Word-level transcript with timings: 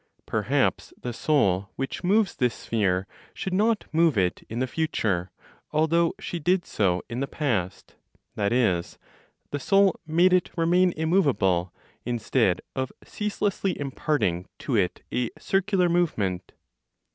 Perhaps 0.25 0.93
the 0.99 1.13
Soul 1.13 1.69
which 1.75 2.03
moves 2.03 2.35
this 2.35 2.55
sphere 2.55 3.05
should 3.35 3.53
not 3.53 3.85
move 3.91 4.17
it 4.17 4.43
in 4.49 4.57
the 4.57 4.65
future, 4.65 5.29
although 5.69 6.13
she 6.19 6.39
did 6.39 6.65
so 6.65 7.03
in 7.07 7.19
the 7.19 7.27
past; 7.27 7.93
that 8.33 8.51
is, 8.51 8.97
the 9.51 9.59
soul 9.59 9.99
made 10.07 10.33
it 10.33 10.49
remain 10.57 10.91
immovable, 10.97 11.71
instead 12.03 12.61
of 12.75 12.91
ceaselessly 13.03 13.79
imparting 13.79 14.47
to 14.57 14.75
it 14.75 15.03
a 15.13 15.29
circular 15.37 15.87
movement. 15.87 16.53